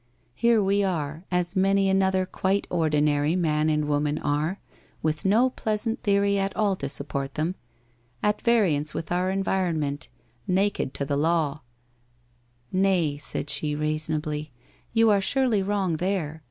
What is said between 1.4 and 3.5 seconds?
many another quite ordi nary